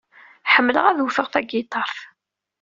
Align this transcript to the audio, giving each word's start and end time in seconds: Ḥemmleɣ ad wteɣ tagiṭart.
Ḥemmleɣ 0.53 0.85
ad 0.87 0.99
wteɣ 1.03 1.27
tagiṭart. 1.29 1.97